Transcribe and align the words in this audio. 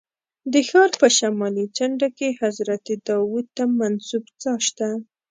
د 0.53 0.55
ښار 0.69 0.91
په 1.01 1.07
شمالي 1.17 1.65
څنډه 1.77 2.07
کې 2.17 2.29
حضرت 2.41 2.85
داود 3.07 3.45
ته 3.57 3.63
منسوب 3.79 4.23
څاه 4.41 4.59
شته. 4.67 4.89